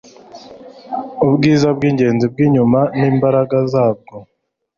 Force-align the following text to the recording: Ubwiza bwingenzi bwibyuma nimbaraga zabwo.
Ubwiza 1.25 1.67
bwingenzi 1.77 2.25
bwibyuma 2.33 2.81
nimbaraga 2.99 3.57
zabwo. 3.73 4.15